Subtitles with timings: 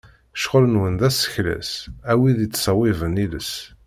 [0.39, 1.71] Ccɣel-nwen d asekles,
[2.11, 3.53] a wid yettṣewwiben iles.